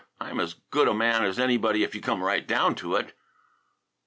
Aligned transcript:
I'm 0.19 0.39
as 0.39 0.55
good 0.55 0.87
a 0.87 0.95
man 0.95 1.23
as 1.23 1.37
anybody 1.37 1.83
if 1.83 1.93
you 1.93 2.01
come 2.01 2.23
right 2.23 2.47
down 2.47 2.73
to 2.73 2.95
it." 2.95 3.13